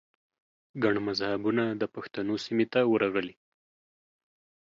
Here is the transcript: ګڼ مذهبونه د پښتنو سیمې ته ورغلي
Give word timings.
ګڼ 0.83 0.95
مذهبونه 1.07 1.63
د 1.81 1.83
پښتنو 1.95 2.35
سیمې 2.45 2.65
ته 2.73 2.79
ورغلي 2.91 3.35